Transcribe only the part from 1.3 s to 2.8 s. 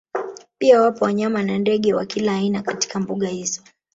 na ndege wa kila aina